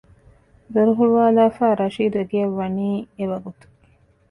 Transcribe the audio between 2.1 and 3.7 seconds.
އެގެޔަށް ވަނީ އެވަގުތު